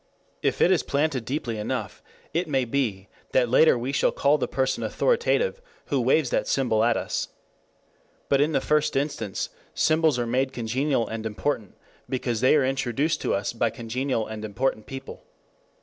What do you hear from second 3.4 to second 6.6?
later we shall call the person authoritative who waves that